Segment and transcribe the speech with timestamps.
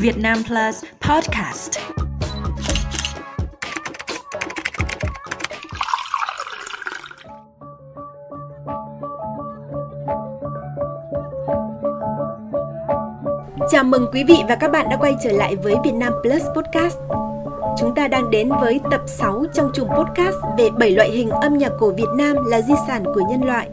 [0.00, 1.70] Việt Nam Plus Podcast.
[13.70, 16.42] Chào mừng quý vị và các bạn đã quay trở lại với Việt Nam Plus
[16.56, 16.98] Podcast.
[17.78, 21.58] Chúng ta đang đến với tập 6 trong chùm podcast về 7 loại hình âm
[21.58, 23.68] nhạc cổ Việt Nam là di sản của nhân loại.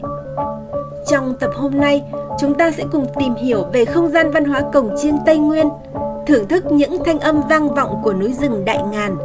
[1.06, 2.02] Trong tập hôm nay,
[2.38, 5.68] chúng ta sẽ cùng tìm hiểu về không gian văn hóa cổng chiêng Tây Nguyên,
[6.26, 9.16] thưởng thức những thanh âm vang vọng của núi rừng Đại Ngàn,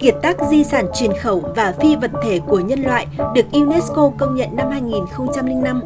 [0.00, 4.10] kiệt tác di sản truyền khẩu và phi vật thể của nhân loại được UNESCO
[4.18, 5.82] công nhận năm 2005.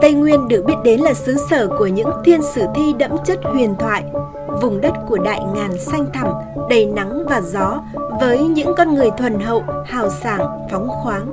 [0.00, 3.38] Tây Nguyên được biết đến là xứ sở của những thiên sử thi đẫm chất
[3.42, 4.04] huyền thoại,
[4.62, 6.28] vùng đất của đại ngàn xanh thẳm,
[6.70, 7.82] đầy nắng và gió,
[8.20, 11.32] với những con người thuần hậu, hào sảng, phóng khoáng.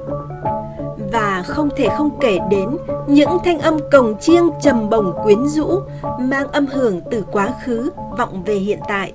[1.14, 2.70] Và không thể không kể đến
[3.08, 5.80] những thanh âm cồng chiêng trầm bổng quyến rũ,
[6.20, 9.14] mang âm hưởng từ quá khứ vọng về hiện tại.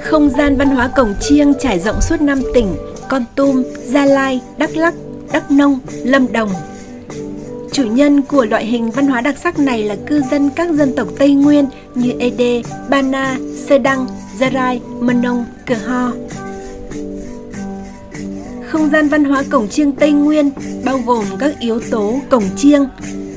[0.00, 2.76] Không gian văn hóa cổng chiêng trải rộng suốt năm tỉnh
[3.08, 4.94] Con Tum, Gia Lai, Đắk Lắk,
[5.32, 6.50] Đắk Nông, Lâm Đồng.
[7.72, 10.92] Chủ nhân của loại hình văn hóa đặc sắc này là cư dân các dân
[10.96, 14.06] tộc Tây Nguyên như Ede, Bana, Sê Đăng,
[14.38, 16.12] Gia Rai, Mân Nông, Cờ Ho.
[18.66, 20.50] Không gian văn hóa cổng chiêng Tây Nguyên
[20.84, 22.86] bao gồm các yếu tố cổng chiêng,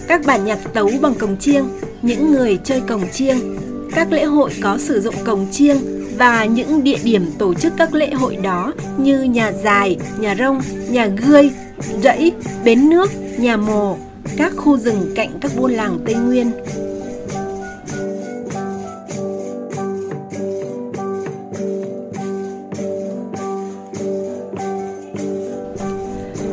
[0.08, 1.66] các bản nhạc tấu bằng cổng chiêng,
[2.02, 3.58] những người chơi cổng chiêng,
[3.96, 5.78] các lễ hội có sử dụng cổng chiêng
[6.18, 10.62] và những địa điểm tổ chức các lễ hội đó như nhà dài, nhà rông,
[10.90, 11.52] nhà gươi,
[12.04, 12.32] rẫy,
[12.64, 13.98] bến nước, nhà mồ,
[14.38, 16.52] các khu rừng cạnh các buôn làng Tây Nguyên.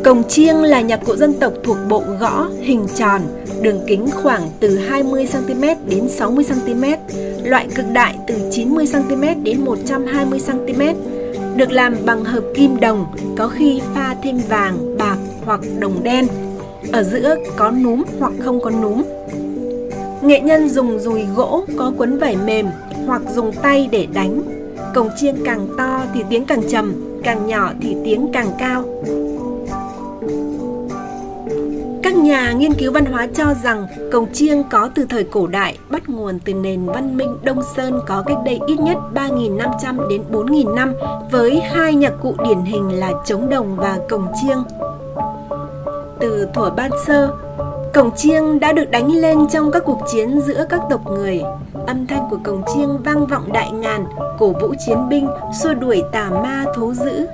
[0.04, 3.20] Cồng chiêng là nhạc cụ dân tộc thuộc bộ gõ hình tròn,
[3.62, 6.96] đường kính khoảng từ 20cm đến 60cm,
[7.44, 10.94] loại cực đại từ 90cm đến 120cm,
[11.56, 13.06] được làm bằng hợp kim đồng,
[13.36, 16.26] có khi pha thêm vàng, bạc hoặc đồng đen.
[16.92, 19.02] Ở giữa có núm hoặc không có núm.
[20.22, 22.66] Nghệ nhân dùng dùi gỗ có quấn vải mềm
[23.06, 24.42] hoặc dùng tay để đánh.
[24.94, 26.94] Cồng chiêng càng to thì tiếng càng trầm,
[27.24, 28.84] càng nhỏ thì tiếng càng cao.
[32.02, 35.78] Các nhà nghiên cứu văn hóa cho rằng cồng chiêng có từ thời cổ đại
[35.90, 40.22] bắt nguồn từ nền văn minh Đông Sơn có cách đây ít nhất 3.500 đến
[40.32, 40.94] 4.000 năm
[41.30, 44.62] với hai nhạc cụ điển hình là trống đồng và cồng chiêng.
[46.22, 47.30] Từ thuở ban sơ,
[47.94, 51.42] cổng chiêng đã được đánh lên trong các cuộc chiến giữa các tộc người.
[51.86, 54.04] Âm thanh của cổng chiêng vang vọng đại ngàn,
[54.38, 55.28] cổ vũ chiến binh,
[55.62, 57.26] xua đuổi tà ma thú dữ.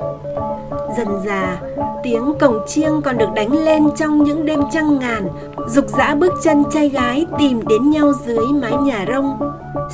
[0.96, 1.60] Dần già,
[2.02, 5.28] tiếng cổng chiêng còn được đánh lên trong những đêm trăng ngàn,
[5.68, 9.38] dục dã bước chân trai gái tìm đến nhau dưới mái nhà rông.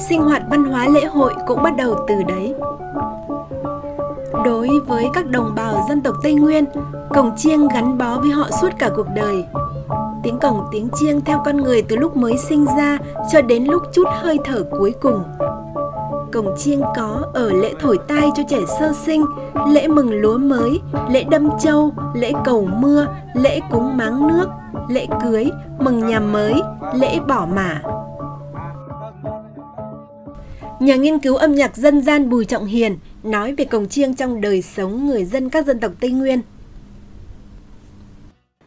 [0.08, 2.54] Sinh hoạt văn hóa lễ hội cũng bắt đầu từ đấy.
[4.44, 6.64] Đối với các đồng bào dân tộc Tây Nguyên,
[7.14, 9.44] cổng chiêng gắn bó với họ suốt cả cuộc đời.
[10.22, 12.98] Tiếng cổng tiếng chiêng theo con người từ lúc mới sinh ra
[13.32, 15.22] cho đến lúc chút hơi thở cuối cùng
[16.34, 19.24] cổng chiêng có ở lễ thổi tai cho trẻ sơ sinh,
[19.68, 20.80] lễ mừng lúa mới,
[21.10, 24.46] lễ đâm châu, lễ cầu mưa, lễ cúng máng nước,
[24.88, 26.54] lễ cưới, mừng nhà mới,
[26.94, 27.82] lễ bỏ mả.
[30.80, 34.40] Nhà nghiên cứu âm nhạc dân gian Bùi Trọng Hiền nói về cổng chiêng trong
[34.40, 36.40] đời sống người dân các dân tộc Tây Nguyên.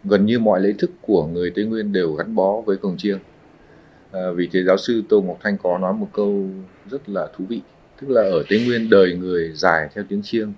[0.03, 3.19] Gần như mọi lễ thức của người Tây Nguyên đều gắn bó với cổng chiêng.
[4.12, 6.45] À, vì thế giáo sư Tô Ngọc Thanh có nói một câu
[6.90, 7.62] rất là thú vị
[8.01, 10.53] tức là ở tây nguyên đời người dài theo tiếng chiêng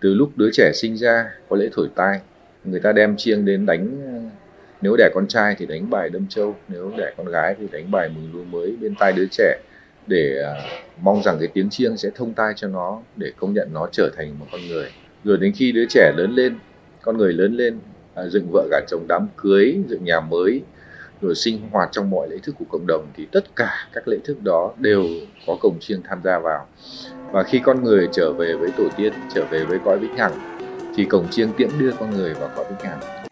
[0.00, 2.20] từ lúc đứa trẻ sinh ra có lễ thổi tai
[2.64, 4.14] người ta đem chiêng đến đánh à,
[4.82, 7.90] nếu đẻ con trai thì đánh bài đâm châu nếu đẻ con gái thì đánh
[7.90, 9.60] bài mừng lúa mới bên tai đứa trẻ
[10.10, 10.54] để à,
[11.02, 14.10] mong rằng cái tiếng chiêng sẽ thông tai cho nó để công nhận nó trở
[14.16, 14.90] thành một con người.
[15.24, 16.58] Rồi đến khi đứa trẻ lớn lên,
[17.02, 17.78] con người lớn lên
[18.14, 20.62] à, dựng vợ gả chồng đám cưới, dựng nhà mới,
[21.20, 24.16] rồi sinh hoạt trong mọi lễ thức của cộng đồng thì tất cả các lễ
[24.24, 25.04] thức đó đều
[25.46, 26.66] có cổng chiêng tham gia vào.
[27.32, 30.32] Và khi con người trở về với tổ tiên, trở về với cõi vĩnh hằng
[30.96, 33.29] thì cổng chiêng tiễn đưa con người vào cõi vĩnh hằng.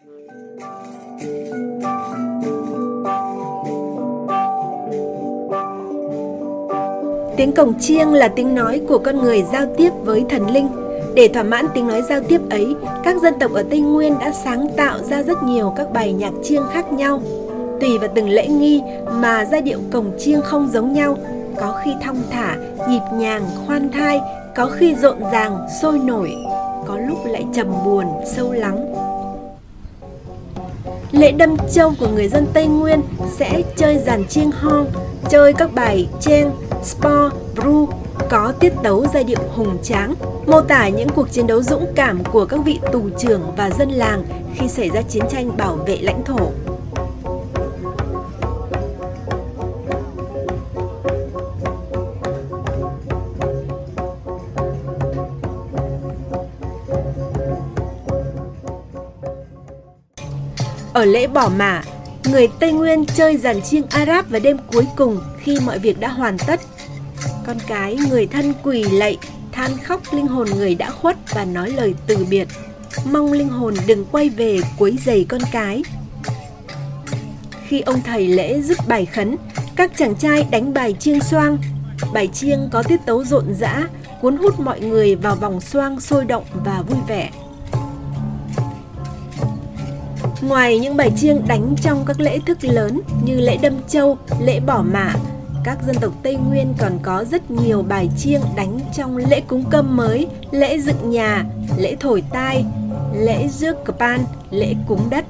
[7.39, 10.69] Tiếng cổng chiêng là tiếng nói của con người giao tiếp với thần linh.
[11.15, 12.75] Để thỏa mãn tiếng nói giao tiếp ấy,
[13.05, 16.33] các dân tộc ở Tây Nguyên đã sáng tạo ra rất nhiều các bài nhạc
[16.43, 17.23] chiêng khác nhau
[17.81, 18.83] Tùy vào từng lễ nghi
[19.13, 21.17] mà giai điệu cổng chiêng không giống nhau,
[21.61, 22.57] có khi thong thả,
[22.89, 24.21] nhịp nhàng, khoan thai,
[24.57, 26.37] có khi rộn ràng, sôi nổi,
[26.87, 28.95] có lúc lại trầm buồn, sâu lắng.
[31.13, 33.01] Lễ đâm châu của người dân Tây Nguyên
[33.37, 34.85] sẽ chơi dàn chiêng ho,
[35.31, 36.51] chơi các bài cheng
[36.85, 37.89] sport, bru,
[38.31, 40.15] có tiết tấu giai điệu hùng tráng,
[40.47, 43.91] mô tả những cuộc chiến đấu dũng cảm của các vị tù trưởng và dân
[43.91, 46.51] làng khi xảy ra chiến tranh bảo vệ lãnh thổ.
[60.93, 61.83] Ở lễ bỏ mả,
[62.25, 66.09] người Tây Nguyên chơi dàn chiêng Arab vào đêm cuối cùng khi mọi việc đã
[66.09, 66.61] hoàn tất.
[67.47, 69.19] Con cái người thân quỳ lạy,
[69.53, 72.49] than khóc linh hồn người đã khuất và nói lời từ biệt.
[73.05, 75.83] Mong linh hồn đừng quay về quấy giày con cái.
[77.69, 79.37] Khi ông thầy lễ dứt bài khấn,
[79.77, 81.59] các chàng trai đánh bài chiêng xoang.
[82.13, 83.89] Bài chiêng có tiết tấu rộn rã,
[84.23, 87.31] cuốn hút mọi người vào vòng xoang sôi động và vui vẻ.
[90.43, 94.61] Ngoài những bài chiêng đánh trong các lễ thức lớn như lễ đâm châu, lễ
[94.61, 95.15] bỏ mạ,
[95.65, 99.65] các dân tộc Tây Nguyên còn có rất nhiều bài chiêng đánh trong lễ cúng
[99.71, 101.45] cơm mới, lễ dựng nhà,
[101.79, 102.65] lễ thổi tai,
[103.15, 104.21] lễ rước pan,
[104.51, 105.25] lễ cúng đất.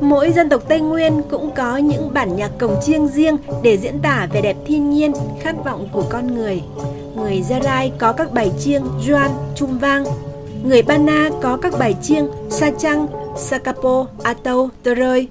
[0.00, 3.98] Mỗi dân tộc Tây Nguyên cũng có những bản nhạc cồng chiêng riêng để diễn
[3.98, 6.62] tả vẻ đẹp thiên nhiên, khát vọng của con người.
[7.16, 10.04] Người Gia Rai có các bài chiêng Joan, Trung Vang,
[10.64, 13.06] Người Ba Na có các bài chiêng Sa Chăng,
[13.36, 15.28] Sakapo, Atau, Tơ Rơi.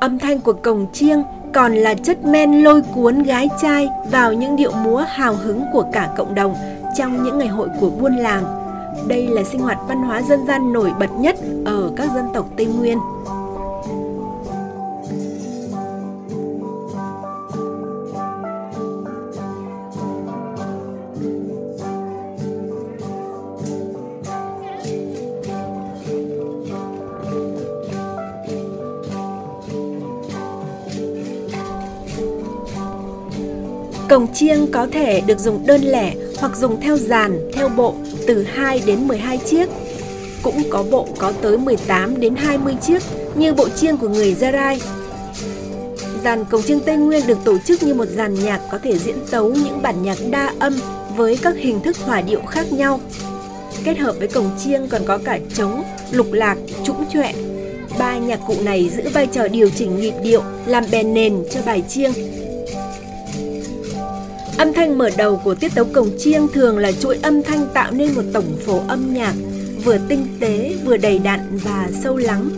[0.00, 1.22] Âm thanh của cồng chiêng
[1.54, 5.84] còn là chất men lôi cuốn gái trai vào những điệu múa hào hứng của
[5.92, 6.54] cả cộng đồng
[6.98, 8.44] trong những ngày hội của buôn làng.
[9.08, 12.46] Đây là sinh hoạt văn hóa dân gian nổi bật nhất ở các dân tộc
[12.56, 12.98] Tây Nguyên.
[34.10, 37.94] Cồng chiêng có thể được dùng đơn lẻ hoặc dùng theo dàn, theo bộ
[38.26, 39.68] từ 2 đến 12 chiếc.
[40.42, 43.02] Cũng có bộ có tới 18 đến 20 chiếc
[43.34, 44.80] như bộ chiêng của người Gia Rai.
[46.24, 49.16] Dàn cồng chiêng Tây Nguyên được tổ chức như một dàn nhạc có thể diễn
[49.30, 50.80] tấu những bản nhạc đa âm
[51.16, 53.00] với các hình thức hòa điệu khác nhau.
[53.84, 57.32] Kết hợp với cồng chiêng còn có cả trống, lục lạc, trũng trọe.
[57.98, 61.60] Ba nhạc cụ này giữ vai trò điều chỉnh nhịp điệu, làm bèn nền cho
[61.66, 62.12] bài chiêng
[64.60, 67.90] Âm thanh mở đầu của tiết tấu cồng chiêng thường là chuỗi âm thanh tạo
[67.92, 69.34] nên một tổng phổ âm nhạc
[69.84, 72.50] vừa tinh tế, vừa đầy đặn và sâu lắng.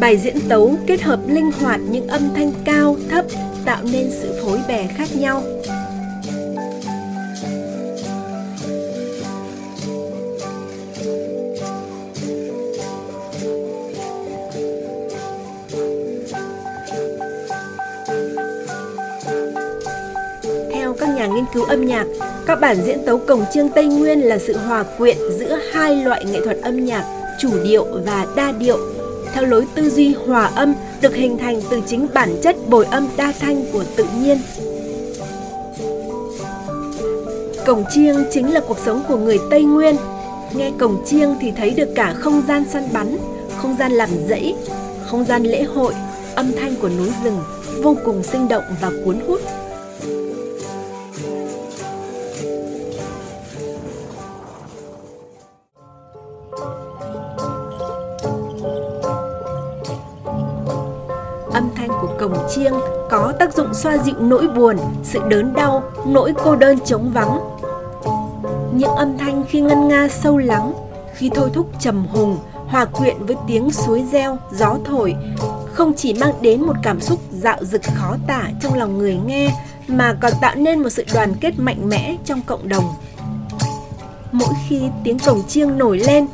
[0.00, 3.24] Bài diễn tấu kết hợp linh hoạt những âm thanh cao, thấp
[3.64, 5.42] tạo nên sự phối bè khác nhau.
[21.54, 22.06] Cứu âm nhạc,
[22.46, 26.24] các bản diễn tấu cổng chiêng Tây Nguyên là sự hòa quyện giữa hai loại
[26.24, 27.04] nghệ thuật âm nhạc,
[27.40, 28.78] chủ điệu và đa điệu,
[29.32, 33.08] theo lối tư duy hòa âm được hình thành từ chính bản chất bồi âm
[33.16, 34.38] đa thanh của tự nhiên.
[37.66, 39.96] cổng chiêng chính là cuộc sống của người Tây Nguyên.
[40.54, 43.16] Nghe cổng chiêng thì thấy được cả không gian săn bắn,
[43.56, 44.54] không gian làm rẫy,
[45.06, 45.92] không gian lễ hội,
[46.34, 47.38] âm thanh của núi rừng
[47.82, 49.40] vô cùng sinh động và cuốn hút.
[62.20, 62.74] Cồng chiêng
[63.10, 67.40] có tác dụng xoa dịu nỗi buồn, sự đớn đau, nỗi cô đơn trống vắng.
[68.74, 70.72] Những âm thanh khi ngân nga sâu lắng,
[71.14, 75.14] khi thôi thúc trầm hùng, hòa quyện với tiếng suối reo, gió thổi,
[75.72, 79.54] không chỉ mang đến một cảm xúc dạo dực khó tả trong lòng người nghe,
[79.88, 82.84] mà còn tạo nên một sự đoàn kết mạnh mẽ trong cộng đồng.
[84.32, 86.26] Mỗi khi tiếng cổng chiêng nổi lên,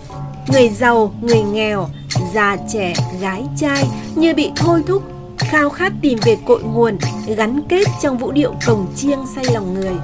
[0.49, 1.89] người giàu, người nghèo,
[2.35, 5.03] già trẻ, gái trai như bị thôi thúc
[5.49, 6.99] khao khát tìm về cội nguồn,
[7.37, 9.95] gắn kết trong vũ điệu cồng chiêng say lòng người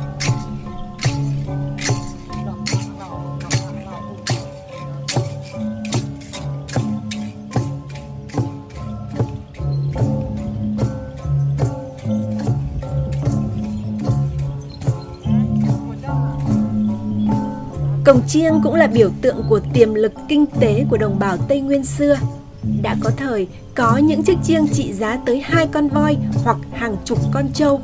[18.04, 21.61] Cổng chiêng cũng là biểu tượng của tiềm lực kinh tế của đồng bào Tây
[21.61, 22.16] Nguyên xưa.
[22.83, 26.97] Đã có thời có những chiếc chiêng trị giá tới hai con voi hoặc hàng
[27.04, 27.81] chục con trâu.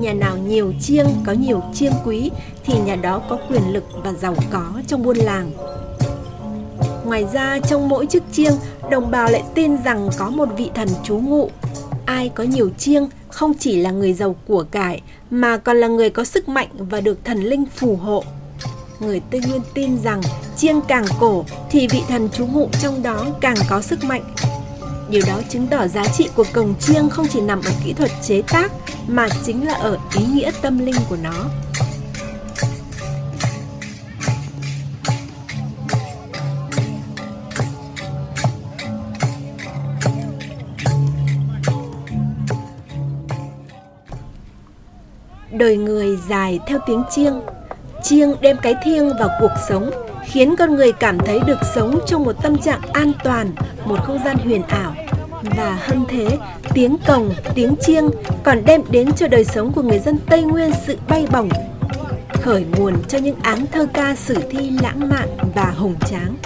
[0.00, 2.30] Nhà nào nhiều chiêng có nhiều chiêng quý
[2.64, 5.50] thì nhà đó có quyền lực và giàu có trong buôn làng.
[7.04, 8.54] Ngoài ra trong mỗi chiếc chiêng,
[8.90, 11.50] đồng bào lại tin rằng có một vị thần trú ngụ.
[12.04, 16.10] Ai có nhiều chiêng không chỉ là người giàu của cải mà còn là người
[16.10, 18.24] có sức mạnh và được thần linh phù hộ.
[19.00, 20.20] Người Tây Nguyên tin rằng
[20.56, 24.22] chiêng càng cổ thì vị thần trú ngụ trong đó càng có sức mạnh.
[25.10, 28.10] Điều đó chứng tỏ giá trị của cồng chiêng không chỉ nằm ở kỹ thuật
[28.22, 28.72] chế tác
[29.06, 31.44] mà chính là ở ý nghĩa tâm linh của nó.
[45.50, 47.40] đời người dài theo tiếng chiêng
[48.02, 50.05] chiêng đem cái thiêng vào cuộc sống
[50.36, 53.50] khiến con người cảm thấy được sống trong một tâm trạng an toàn,
[53.84, 54.94] một không gian huyền ảo.
[55.56, 56.38] Và hơn thế,
[56.74, 58.10] tiếng cồng tiếng chiêng
[58.42, 61.48] còn đem đến cho đời sống của người dân tây nguyên sự bay bổng,
[62.42, 66.36] khởi nguồn cho những áng thơ ca sử thi lãng mạn và hùng tráng.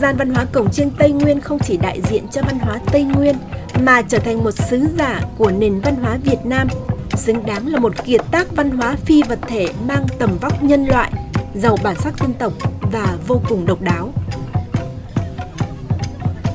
[0.00, 3.04] Gian văn hóa cổng chiêng Tây Nguyên không chỉ đại diện cho văn hóa Tây
[3.04, 3.36] Nguyên
[3.84, 6.68] mà trở thành một sứ giả của nền văn hóa Việt Nam,
[7.14, 10.86] xứng đáng là một kiệt tác văn hóa phi vật thể mang tầm vóc nhân
[10.86, 11.12] loại,
[11.54, 12.52] giàu bản sắc dân tộc
[12.92, 14.12] và vô cùng độc đáo.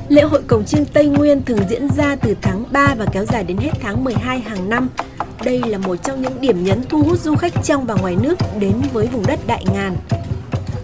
[0.08, 3.44] Lễ hội cổng chiêng Tây Nguyên thường diễn ra từ tháng 3 và kéo dài
[3.44, 4.88] đến hết tháng 12 hàng năm.
[5.44, 8.38] Đây là một trong những điểm nhấn thu hút du khách trong và ngoài nước
[8.60, 9.96] đến với vùng đất Đại Ngàn.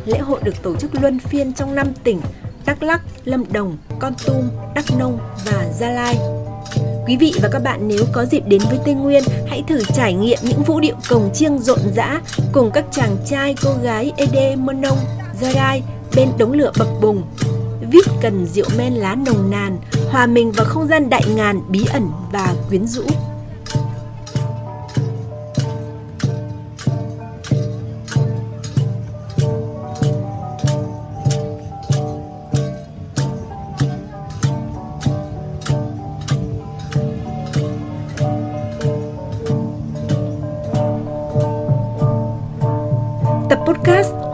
[0.07, 2.21] Lễ hội được tổ chức luân phiên trong 5 tỉnh
[2.67, 6.17] Đắk Lắk, Lâm Đồng, Con Tum, Đắk Nông và Gia Lai.
[7.07, 10.15] Quý vị và các bạn nếu có dịp đến với Tây Nguyên, hãy thử trải
[10.15, 12.21] nghiệm những vũ điệu cồng chiêng rộn rã
[12.53, 14.99] cùng các chàng trai cô gái Ede Mơ Nông,
[15.41, 15.83] Gia Lai
[16.17, 17.23] bên đống lửa bập bùng.
[17.91, 19.79] Vít cần rượu men lá nồng nàn,
[20.11, 23.05] hòa mình vào không gian đại ngàn bí ẩn và quyến rũ.